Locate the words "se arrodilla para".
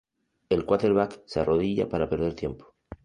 1.27-2.09